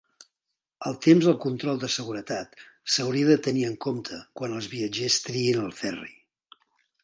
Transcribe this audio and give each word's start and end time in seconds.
El 0.91 0.95
temps 1.07 1.27
al 1.31 1.35
control 1.43 1.81
de 1.83 1.89
seguretat 1.97 2.57
s'hauria 2.95 3.29
de 3.29 3.37
tenir 3.51 3.67
en 3.69 3.77
compte 3.87 4.21
quan 4.41 4.57
els 4.61 4.73
viatgers 4.75 5.23
triïn 5.29 5.65
el 5.69 5.81
ferri. 5.85 6.13